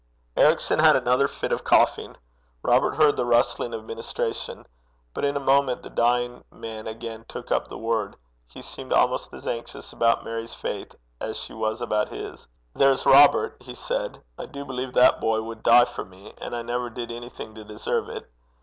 [0.35, 2.17] Ericson had another fit of coughing.
[2.63, 4.65] Robert heard the rustling of ministration.
[5.13, 8.15] But in a moment the dying man again took up the word.
[8.47, 12.47] He seemed almost as anxious about Mary's faith as she was about his.
[12.73, 16.63] 'There's Robert,' he said: 'I do believe that boy would die for me, and I
[16.63, 18.27] never did anything to deserve it.